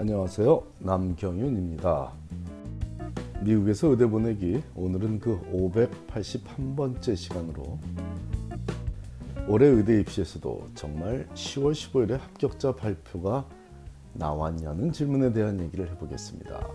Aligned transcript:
안녕하세요. 0.00 0.62
남경윤입니다. 0.78 2.14
미국에서 3.42 3.88
의대 3.88 4.06
보내기 4.06 4.62
오늘은 4.74 5.18
그 5.18 5.38
581번째 5.52 7.14
시간으로 7.14 7.78
올해 9.46 9.66
의대 9.66 10.00
입시에서도 10.00 10.68
정말 10.74 11.28
10월 11.34 11.72
15일에 11.72 12.12
합격자 12.12 12.76
발표가 12.76 13.46
나왔냐는 14.14 14.90
질문에 14.90 15.34
대한 15.34 15.60
얘기를 15.60 15.90
해보겠습니다. 15.90 16.66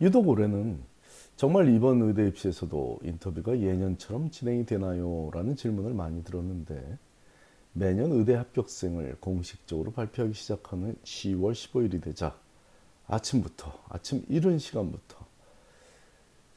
유독 0.00 0.28
올해는 0.28 0.78
정말 1.34 1.74
이번 1.74 2.02
의대 2.02 2.28
입시에서도 2.28 3.00
인터뷰가 3.02 3.58
예년처럼 3.58 4.30
진행이 4.30 4.64
되나요? 4.64 5.28
라는 5.34 5.56
질문을 5.56 5.92
많이 5.92 6.22
들었는데 6.22 7.09
매년 7.72 8.10
의대 8.12 8.34
합격생을 8.34 9.18
공식적으로 9.20 9.92
발표하기 9.92 10.34
시작하는 10.34 10.96
10월 11.04 11.52
15일이 11.52 12.02
되자 12.02 12.36
아침부터 13.06 13.84
아침 13.88 14.24
이른 14.28 14.58
시간부터 14.58 15.16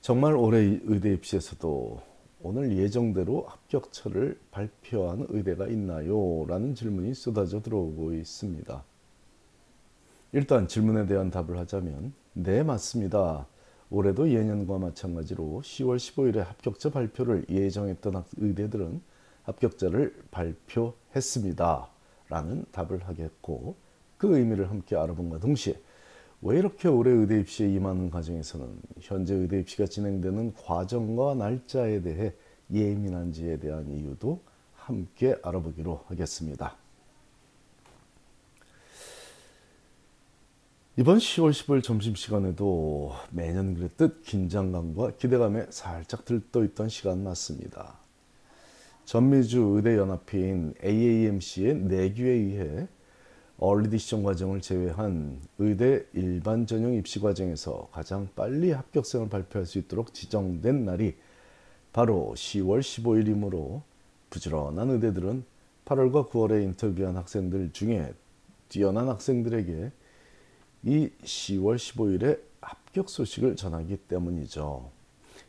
정말 0.01 0.35
올해 0.35 0.59
의대 0.83 1.13
입시에서도 1.13 2.01
오늘 2.41 2.77
예정대로 2.77 3.45
합격처를 3.47 4.37
발표하는 4.51 5.27
의대가 5.29 5.67
있나요? 5.67 6.45
라는 6.45 6.75
질문이 6.75 7.13
쏟아져 7.13 7.61
들어오고 7.61 8.13
있습니다. 8.15 8.83
일단 10.33 10.67
질문에 10.67 11.05
대한 11.05 11.29
답을 11.29 11.57
하자면 11.57 12.13
네 12.33 12.63
맞습니다. 12.63 13.47
올해도 13.89 14.29
예년과 14.31 14.79
마찬가지로 14.79 15.61
10월 15.63 15.97
15일에 15.97 16.37
합격자 16.39 16.89
발표를 16.89 17.45
예정했던 17.47 18.23
의대들은 18.37 19.01
합격자를 19.43 20.23
발표했습니다. 20.31 21.89
라는 22.29 22.65
답을 22.71 23.07
하겠고 23.07 23.75
그 24.17 24.37
의미를 24.37 24.69
함께 24.69 24.95
알아본과 24.95 25.39
동시에 25.39 25.79
왜 26.41 26.57
이렇게 26.57 26.87
올해 26.87 27.11
의대 27.11 27.39
입시에 27.39 27.69
임하는 27.69 28.09
과정에서는 28.09 28.81
현재 28.99 29.33
의대 29.33 29.59
입시가 29.59 29.85
진행되는 29.85 30.55
과정과 30.55 31.35
날짜에 31.35 32.01
대해 32.01 32.33
예민한지에 32.71 33.59
대한 33.59 33.89
이유도 33.89 34.41
함께 34.75 35.35
알아보기로 35.41 36.03
하겠습니다. 36.07 36.75
이번 40.97 41.17
10월 41.17 41.51
10일 41.51 41.81
점심시간에도 41.81 43.13
매년 43.31 43.73
그랬듯 43.73 44.23
긴장감과 44.23 45.11
기대감에 45.17 45.67
살짝 45.69 46.23
들떠 46.25 46.63
있던 46.65 46.89
시간 46.89 47.23
맞습니다. 47.23 48.02
전미주 49.05 49.73
의대연합회인 49.75 50.75
AAMC의 50.83 51.75
내규에 51.75 52.29
의해 52.29 52.87
얼리디 53.57 53.97
시정 53.97 54.23
과정을 54.23 54.61
제외한 54.61 55.39
의대 55.57 56.05
일반 56.13 56.65
전형 56.65 56.93
입시 56.93 57.19
과정에서 57.19 57.89
가장 57.91 58.29
빨리 58.35 58.71
합격생을 58.71 59.29
발표할 59.29 59.65
수 59.65 59.77
있도록 59.77 60.13
지정된 60.13 60.85
날이 60.85 61.15
바로 61.91 62.33
10월 62.35 62.79
15일이므로 62.79 63.81
부지런한 64.29 64.89
의대들은 64.89 65.43
8월과 65.85 66.29
9월에 66.29 66.63
인터뷰한 66.63 67.17
학생들 67.17 67.71
중에 67.73 68.13
뛰어난 68.69 69.09
학생들에게 69.09 69.91
이 70.83 71.09
10월 71.23 71.75
15일에 71.75 72.39
합격 72.61 73.09
소식을 73.09 73.55
전하기 73.55 73.97
때문이죠. 73.97 75.02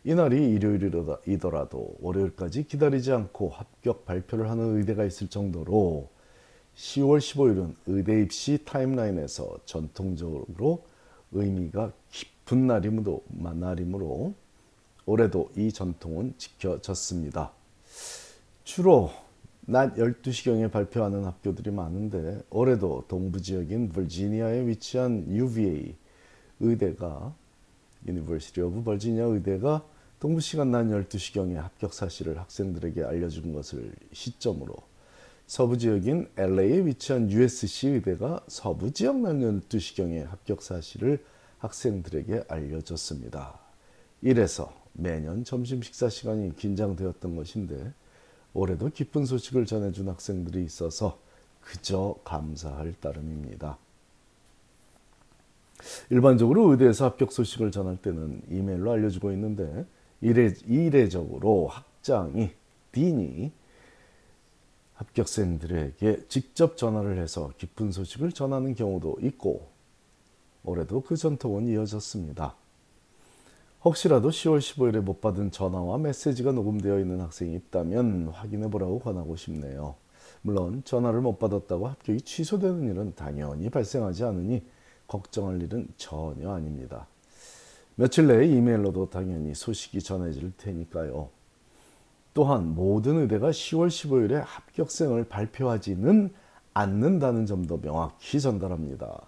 이날이 0.07 0.51
일요일이더라도 0.51 1.97
월요일까지 2.01 2.65
기다리지 2.65 3.13
않고 3.13 3.49
합격 3.49 4.05
발표를 4.05 4.51
하는 4.51 4.77
의대가 4.77 5.05
있을 5.05 5.29
정도로 5.29 6.11
10월 6.77 7.19
15일은 7.19 7.75
의대 7.87 8.21
입시 8.21 8.59
타임라인에서 8.67 9.61
전통적으로 9.65 10.85
의미가 11.33 11.93
깊은 12.11 12.67
날이므로, 12.67 13.23
날이므로 13.31 14.35
올해도 15.07 15.51
이 15.57 15.73
전통은 15.73 16.35
지켜졌습니다. 16.37 17.53
주로 18.65 19.11
낮 19.63 19.95
12시경에 19.95 20.71
발표하는 20.71 21.25
학교들이 21.25 21.71
많은데 21.71 22.43
올해도 22.51 23.05
동부 23.09 23.41
지역인 23.41 23.91
버지니아에 23.91 24.67
위치한 24.67 25.25
UVA 25.29 25.95
의대가 26.61 27.35
University 28.07 28.67
of 28.67 28.83
Virginia 28.85 29.25
의대가 29.25 29.83
동부 30.25 30.41
시간 30.41 30.71
낮 30.71 30.85
12시경에 30.85 31.57
합격 31.57 31.93
사실을 31.93 32.39
학생들에게 32.39 33.05
알려준 33.05 33.53
것을 33.53 33.93
시점으로 34.15 34.75
서부 35.47 35.77
지역인 35.77 36.31
LA에 36.39 36.87
위치한 36.87 37.31
USC 37.31 37.89
의대가 37.89 38.41
서부 38.49 38.91
지역 38.91 39.19
낮 39.19 39.35
12시경에 39.35 40.25
합격 40.27 40.63
사실을 40.63 41.23
학생들에게 41.59 42.45
알려줬습니다. 42.49 43.59
이래서 44.23 44.73
매년 44.95 45.45
점심 45.45 45.83
식사 45.83 46.09
시간이 46.09 46.57
긴장되었던 46.57 47.37
것인데 47.37 47.93
올해도 48.55 48.93
기쁜 48.95 49.27
소식을 49.27 49.67
전해준 49.67 50.09
학생들이 50.09 50.65
있어서 50.65 51.19
그저 51.61 52.17
감사할 52.25 52.95
따름입니다. 52.99 53.77
일반적으로 56.09 56.71
의대에서 56.71 57.05
합격 57.05 57.31
소식을 57.31 57.71
전할 57.73 57.99
때는 57.99 58.41
이메일로 58.49 58.91
알려주고 58.91 59.31
있는데 59.33 59.85
이례, 60.25 60.55
이례적으로 60.67 61.69
학장이 61.69 62.51
딘이 62.93 63.53
합격생들에게 64.95 66.29
직접 66.29 66.79
전화를 66.79 67.19
해서 67.19 67.53
기쁜 67.59 67.93
소식을 67.93 68.33
전하는 68.33 68.75
경우도 68.75 69.19
있고 69.21 69.69
올해도 70.65 71.03
그 71.03 71.17
전통은 71.17 71.69
이어졌습니다. 71.69 72.55
혹시라도 73.85 74.31
10월 74.31 74.61
15일에 74.61 75.01
못 75.01 75.21
받은 75.21 75.51
전화와 75.51 75.99
메시지가 75.99 76.53
녹음되어 76.53 77.01
있는 77.01 77.21
학생이 77.21 77.55
있다면 77.57 78.29
확인해 78.29 78.71
보라고 78.71 79.01
권하고 79.01 79.37
싶네요. 79.37 79.95
물론 80.41 80.81
전화를 80.87 81.21
못 81.21 81.39
받았다고 81.39 81.87
합격이 81.87 82.23
취소되는 82.23 82.89
일은 82.89 83.15
당연히 83.15 83.69
발생하지 83.69 84.25
않으니 84.25 84.63
걱정할 85.07 85.61
일은 85.61 85.89
전혀 85.99 86.51
아닙니다. 86.51 87.09
며칠 87.97 88.27
내에 88.27 88.47
이메일로도 88.47 89.11
당연히 89.11 89.55
소식이 89.55 90.03
전해질 90.03 90.53
테니까요. 90.57 91.29
또한 92.35 92.75
모든 92.75 93.19
의대가 93.19 93.51
10월 93.51 93.89
15일에 93.89 94.43
합격생을 94.45 95.29
발표하지는 95.29 96.31
않는다는 96.75 97.47
점도 97.47 97.81
명확히 97.81 98.41
전달합니다. 98.41 99.21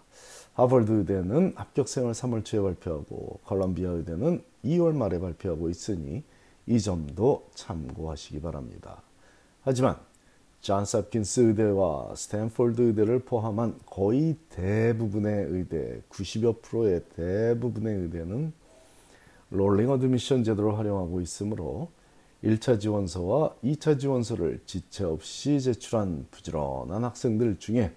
하버드 0.54 0.91
의대는 0.91 1.53
합격생을 1.54 2.12
3월 2.12 2.44
초에 2.44 2.60
발표하고 2.60 3.38
컬럼비아 3.44 3.91
의대는 3.91 4.43
2월 4.65 4.97
말에 4.97 5.21
발표하고 5.21 5.71
있으니 5.71 6.25
이 6.66 6.81
점도 6.81 7.48
참고하시기 7.54 8.41
바랍니다. 8.41 9.03
하지만 9.62 9.97
존스 10.66 10.97
홉킨스 10.97 11.41
의대와 11.43 12.16
스탠포드 12.16 12.82
의대를 12.82 13.21
포함한 13.21 13.78
거의 13.87 14.34
대부분의 14.49 15.47
의대, 15.50 16.03
90여 16.10 16.60
프로의 16.60 17.03
대부분의 17.15 17.94
의대는 17.94 18.53
Rolling 19.50 19.88
Admission 19.88 20.43
제도를 20.43 20.77
활용하고 20.77 21.21
있으므로 21.21 21.93
1차 22.43 22.81
지원서와 22.81 23.54
2차 23.62 24.00
지원서를 24.00 24.60
지체 24.66 25.04
없이 25.04 25.60
제출한 25.60 26.27
부지런한 26.32 27.04
학생들 27.04 27.60
중에 27.60 27.93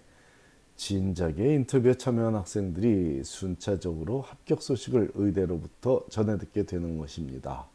진작에 0.76 1.56
인터뷰에 1.56 1.96
참여한 1.96 2.36
학생들이 2.36 3.24
순차적으로 3.24 4.22
합격 4.22 4.62
소식을 4.62 5.14
의대로부터 5.16 6.06
전해 6.12 6.38
듣게 6.38 6.68
되는 6.68 7.00
것입니다. 7.00 7.66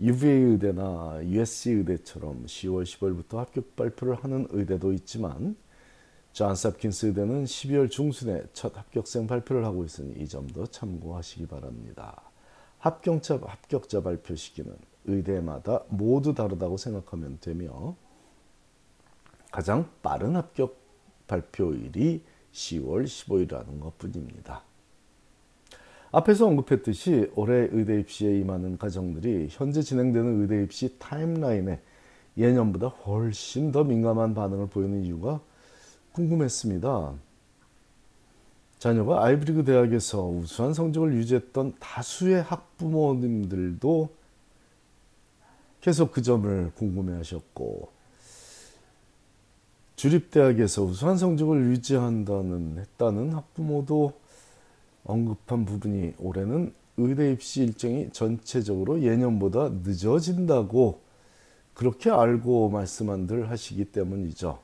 UVA 0.00 0.42
의대나 0.42 1.20
USC 1.22 1.70
의대처럼 1.70 2.46
10월 2.46 2.82
15일부터 2.82 3.36
합격 3.36 3.76
발표를 3.76 4.16
하는 4.16 4.48
의대도 4.50 4.92
있지만 4.94 5.56
존스 6.32 6.66
홉킨스 6.66 7.06
의대는 7.06 7.44
12월 7.44 7.88
중순에 7.88 8.42
첫 8.52 8.76
합격생 8.76 9.28
발표를 9.28 9.64
하고 9.64 9.84
있으니 9.84 10.20
이 10.20 10.26
점도 10.26 10.66
참고하시기 10.66 11.46
바랍니다. 11.46 12.22
합격자, 12.78 13.38
합격자 13.40 14.02
발표 14.02 14.34
시기는 14.34 14.76
의대마다 15.04 15.84
모두 15.88 16.34
다르다고 16.34 16.76
생각하면 16.76 17.38
되며 17.40 17.96
가장 19.52 19.88
빠른 20.02 20.34
합격 20.34 20.76
발표일이 21.28 22.24
10월 22.52 23.04
15일이라는 23.04 23.80
것뿐입니다. 23.80 24.64
앞에서 26.14 26.46
언급했듯이 26.46 27.28
올해 27.34 27.68
의대 27.72 27.98
입시에 27.98 28.38
임하는 28.38 28.78
가정들이 28.78 29.48
현재 29.50 29.82
진행되는 29.82 30.42
의대 30.42 30.62
입시 30.62 30.96
타임라인에 31.00 31.80
예년보다 32.36 32.86
훨씬 32.86 33.72
더 33.72 33.82
민감한 33.82 34.32
반응을 34.32 34.68
보이는 34.68 35.02
이유가 35.02 35.40
궁금했습니다. 36.12 37.14
자녀가 38.78 39.24
아이브리그 39.24 39.64
대학에서 39.64 40.28
우수한 40.28 40.72
성적을 40.72 41.14
유지했던 41.14 41.74
다수의 41.80 42.42
학부모님들도 42.42 44.08
계속 45.80 46.12
그 46.12 46.22
점을 46.22 46.70
궁금해 46.76 47.16
하셨고 47.16 47.88
주립대학에서 49.96 50.82
우수한 50.82 51.16
성적을 51.16 51.72
유지한다는 51.72 52.78
했다는 52.78 53.32
학부모도 53.32 54.23
언급한 55.04 55.64
부분이 55.64 56.14
올해는 56.18 56.72
의대 56.96 57.32
입시 57.32 57.62
일정이 57.62 58.10
전체적으로 58.10 59.02
예년보다 59.02 59.70
늦어진다고 59.84 61.00
그렇게 61.74 62.10
알고 62.10 62.70
말씀한들 62.70 63.50
하시기 63.50 63.86
때문이죠. 63.86 64.60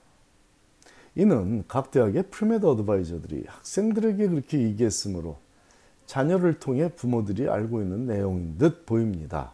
이는 1.17 1.65
각 1.67 1.91
대학의 1.91 2.25
Pre-Med 2.31 2.65
Advisor들이 2.65 3.45
학생들에게 3.47 4.29
그렇게 4.29 4.63
얘기했으므로 4.63 5.39
자녀를 6.07 6.59
통해 6.61 6.89
부모들이 6.89 7.49
알고 7.49 7.83
있는 7.83 8.07
내용인 8.07 8.59
듯 8.59 8.87
보입니다. 8.87 9.53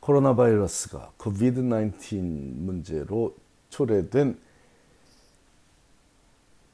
코로나 0.00 0.34
바이러스가 0.34 1.12
COVID-19 1.18 2.20
문제로 2.20 3.36
초래된 3.68 4.38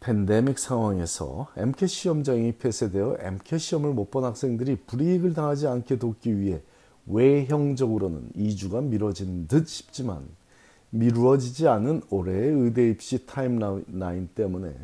팬데믹 0.00 0.58
상황에서 0.58 1.48
MCAT 1.56 1.86
시험장이 1.88 2.52
폐쇄되어 2.52 3.16
MCAT 3.20 3.58
시험을 3.58 3.92
못 3.92 4.10
본 4.10 4.24
학생들이 4.24 4.76
불이익을 4.86 5.34
당하지 5.34 5.66
않게 5.66 5.98
돕기 5.98 6.38
위해 6.38 6.62
외형적으로는 7.06 8.30
2주가 8.36 8.82
미뤄진 8.84 9.48
듯 9.48 9.68
싶지만 9.68 10.28
미루어지지 10.90 11.66
않은 11.68 12.02
올해의 12.10 12.52
의대 12.52 12.88
입시 12.88 13.26
timeline 13.26 14.28
때문에 14.34 14.74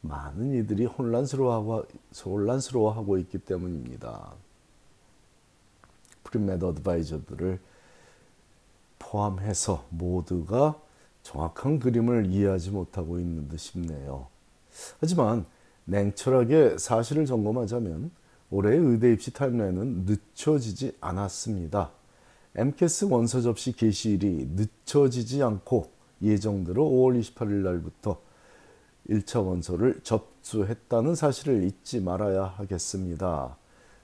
많은 0.00 0.54
이들이 0.54 0.86
혼란스러워하고, 0.86 1.86
혼란스러워하고 2.24 3.18
있기 3.18 3.38
때문입니다. 3.38 4.32
premed 6.24 6.64
advisor들을 6.64 7.58
포함해서 8.98 9.86
모두가 9.90 10.80
정확한 11.22 11.78
그림을 11.78 12.26
이해하지 12.26 12.70
못하고 12.70 13.18
있는 13.18 13.48
듯 13.48 13.58
싶네요. 13.58 14.28
하지만 15.00 15.44
냉철하게 15.84 16.76
사실을 16.78 17.26
점검하자면 17.26 18.10
올해의 18.50 18.78
의대 18.78 19.12
입시 19.12 19.32
timeline은 19.32 20.04
늦춰지지 20.06 20.96
않았습니다. 21.00 21.90
AMCAS 22.54 23.06
원서 23.06 23.40
접수 23.40 23.72
개시일이 23.72 24.48
늦춰지지 24.54 25.42
않고 25.42 25.90
예정대로 26.22 26.84
5월 26.84 27.20
28일 27.20 27.62
날부터 27.62 28.20
1차 29.08 29.46
원서를 29.46 30.00
접수했다는 30.02 31.14
사실을 31.14 31.64
잊지 31.64 32.00
말아야 32.00 32.44
하겠습니다. 32.44 33.56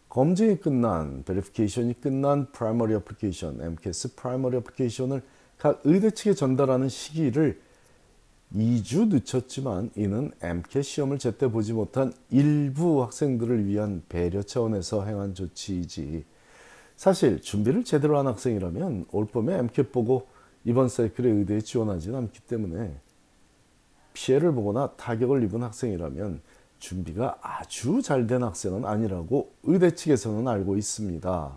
검증이 0.08 0.60
끝난, 0.60 1.24
verification이 1.24 2.00
끝난 2.00 2.50
프라이머리 2.52 2.94
어플리케이션, 2.94 3.60
MCAS 3.60 4.14
프라이머리 4.14 4.56
어플리케이션을 4.58 5.22
각 5.58 5.80
의대 5.84 6.10
측에 6.10 6.34
전달하는 6.34 6.88
시기를 6.88 7.60
2주 8.54 9.08
늦췄지만 9.08 9.90
이는 9.96 10.30
MCAT 10.40 10.82
시험을 10.88 11.18
제때 11.18 11.50
보지 11.50 11.72
못한 11.72 12.12
일부 12.30 13.02
학생들을 13.02 13.66
위한 13.66 14.02
배려 14.08 14.42
차원에서 14.42 15.04
행한 15.04 15.34
조치이지 15.34 16.24
사실 16.96 17.40
준비를 17.40 17.84
제대로 17.84 18.16
한 18.18 18.28
학생이라면 18.28 19.06
올 19.10 19.26
봄에 19.26 19.58
MCAT 19.58 19.90
보고 19.90 20.28
이번 20.64 20.88
사이클에 20.88 21.28
의대에 21.28 21.60
지원하지는 21.60 22.16
않기 22.18 22.40
때문에 22.42 22.94
피해를 24.12 24.52
보거나 24.52 24.92
타격을 24.92 25.42
입은 25.42 25.62
학생이라면 25.62 26.40
준비가 26.78 27.36
아주 27.42 28.00
잘 28.02 28.26
된 28.28 28.42
학생은 28.44 28.84
아니라고 28.84 29.50
의대 29.64 29.90
측에서는 29.94 30.46
알고 30.46 30.76
있습니다. 30.76 31.52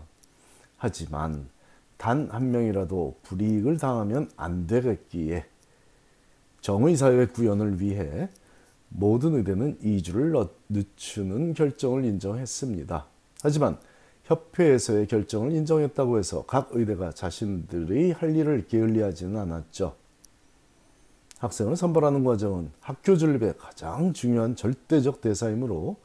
하지만 0.78 1.48
단 1.96 2.28
한 2.30 2.50
명이라도 2.50 3.16
불이익을 3.22 3.78
당하면 3.78 4.30
안 4.36 4.66
되겠기에 4.66 5.44
정의사회 6.60 7.26
구현을 7.26 7.80
위해 7.80 8.28
모든 8.88 9.34
의대는 9.34 9.78
2주를 9.78 10.48
늦추는 10.68 11.54
결정을 11.54 12.04
인정했습니다. 12.04 13.06
하지만 13.42 13.78
협회에서의 14.24 15.06
결정을 15.06 15.52
인정했다고 15.52 16.18
해서 16.18 16.44
각 16.46 16.70
의대가 16.72 17.10
자신들의 17.12 18.12
할 18.12 18.36
일을 18.36 18.66
게을리하지는 18.68 19.36
않았죠. 19.36 19.96
학생을 21.38 21.76
선발하는 21.76 22.24
과정은 22.24 22.72
학교 22.80 23.16
존립의 23.16 23.54
가장 23.58 24.12
중요한 24.12 24.56
절대적 24.56 25.20
대사이므로 25.20 25.96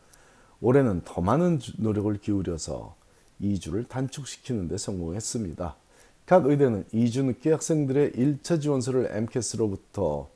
올해는 0.61 1.01
더 1.03 1.21
많은 1.21 1.59
노력을 1.77 2.15
기울여서 2.17 2.95
2주를 3.41 3.89
단축시키는 3.89 4.67
데 4.67 4.77
성공했습니다. 4.77 5.75
각 6.25 6.45
의대는 6.45 6.85
2주 6.93 7.25
늦게 7.25 7.51
학생들의 7.51 8.11
1차 8.11 8.61
지원서를 8.61 9.09
MCAS로부터 9.11 10.29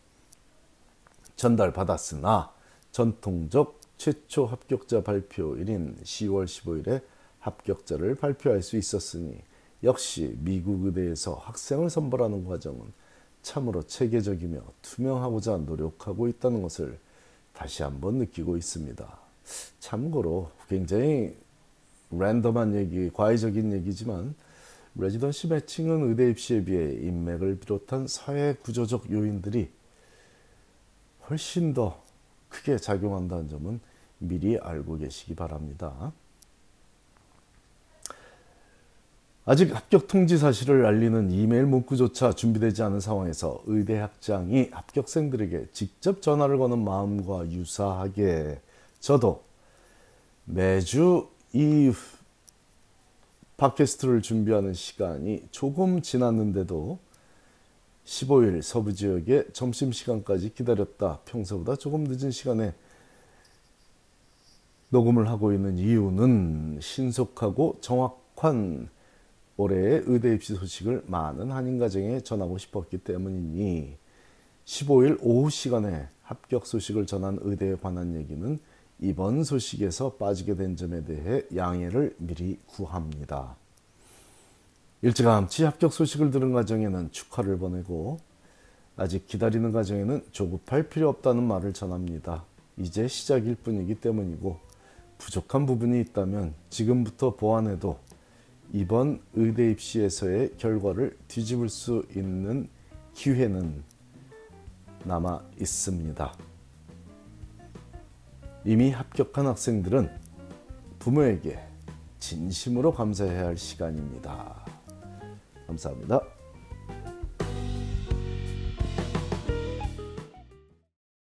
전달받았으나 1.37 2.51
전통적 2.91 3.79
최초 3.97 4.45
합격자 4.45 5.03
발표일인 5.03 5.97
10월 6.03 6.45
15일에 6.45 7.01
합격자를 7.39 8.15
발표할 8.15 8.61
수 8.61 8.77
있었으니 8.77 9.39
역시 9.83 10.35
미국 10.39 10.85
의대에서 10.85 11.35
학생을 11.35 11.89
선발하는 11.89 12.45
과정은 12.45 12.91
참으로 13.43 13.83
체계적이며 13.83 14.61
투명하고자 14.81 15.57
노력하고 15.57 16.27
있다는 16.27 16.61
것을 16.61 16.97
다시 17.53 17.83
한번 17.83 18.15
느끼고 18.15 18.57
있습니다. 18.57 19.19
참고로 19.79 20.51
굉장히 20.67 21.35
랜덤한 22.11 22.75
얘기, 22.75 23.09
과외적인 23.11 23.73
얘기지만 23.73 24.35
레지던시 24.95 25.47
매칭은 25.47 26.09
의대 26.09 26.29
입시에 26.29 26.63
비해 26.63 26.93
인맥을 26.93 27.59
비롯한 27.59 28.07
사회 28.07 28.53
구조적 28.53 29.11
요인들이 29.11 29.69
훨씬 31.29 31.73
더 31.73 32.01
크게 32.49 32.77
작용한다는 32.77 33.49
점은 33.49 33.79
미리 34.19 34.57
알고 34.57 34.97
계시기 34.97 35.35
바랍니다. 35.35 36.11
아직 39.45 39.73
합격 39.73 40.09
통지 40.09 40.37
사실을 40.37 40.85
알리는 40.85 41.31
이메일 41.31 41.65
문구조차 41.67 42.33
준비되지 42.33 42.83
않은 42.83 42.99
상황에서 42.99 43.61
의대 43.65 43.97
학장이 43.97 44.69
합격생들에게 44.71 45.67
직접 45.71 46.21
전화를 46.21 46.57
거는 46.57 46.83
마음과 46.83 47.49
유사하게 47.49 48.59
저도 48.99 49.43
매주 50.43 51.29
이 51.53 51.93
팟캐스트를 53.55 54.21
준비하는 54.21 54.73
시간이 54.73 55.47
조금 55.51 56.01
지났는데도 56.01 56.99
15일 58.07 58.61
서부 58.61 58.93
지역에 58.93 59.43
점심 59.51 59.91
시간까지 59.91 60.53
기다렸다. 60.53 61.19
평소보다 61.25 61.75
조금 61.75 62.05
늦은 62.05 62.31
시간에 62.31 62.73
녹음을 64.89 65.27
하고 65.27 65.51
있는 65.51 65.77
이유는 65.77 66.79
신속하고 66.81 67.79
정확한 67.81 68.89
올해의 69.57 70.03
의대 70.05 70.33
입시 70.33 70.55
소식을 70.55 71.03
많은 71.07 71.51
한인 71.51 71.77
가정에 71.77 72.21
전하고 72.21 72.57
싶었기 72.57 72.99
때문이니 72.99 73.97
15일 74.63 75.17
오후 75.21 75.49
시간에 75.49 76.07
합격 76.23 76.65
소식을 76.65 77.07
전한 77.07 77.37
의대에 77.41 77.75
관한 77.75 78.15
얘기는 78.15 78.57
이번 78.99 79.43
소식에서 79.43 80.13
빠지게 80.13 80.55
된 80.55 80.77
점에 80.77 81.03
대해 81.03 81.43
양해를 81.53 82.15
미리 82.19 82.57
구합니다. 82.67 83.57
일찌감치 85.03 85.63
합격 85.63 85.93
소식을 85.93 86.31
들은 86.31 86.53
가정에는 86.53 87.11
축하를 87.11 87.59
보내고 87.59 88.17
아직 88.95 89.27
기다리는 89.27 89.71
가정에는 89.71 90.25
조급할 90.31 90.89
필요 90.89 91.09
없다는 91.09 91.43
말을 91.43 91.73
전합니다. 91.73 92.45
이제 92.77 93.07
시작일 93.07 93.55
뿐이기 93.55 93.95
때문이고 93.95 94.59
부족한 95.19 95.67
부분이 95.67 95.99
있다면 96.01 96.55
지금부터 96.69 97.35
보완해도 97.35 97.99
이번 98.73 99.21
의대 99.33 99.69
입시에서의 99.71 100.57
결과를 100.57 101.15
뒤집을 101.27 101.69
수 101.69 102.03
있는 102.15 102.67
기회는 103.13 103.83
남아 105.03 105.41
있습니다. 105.59 106.33
이미 108.65 108.91
합격한 108.91 109.45
학생들은 109.45 110.09
부모에게 110.99 111.59
진심으로 112.19 112.93
감사해야 112.93 113.45
할 113.45 113.57
시간입니다. 113.57 114.76
감사합니다. 115.67 116.36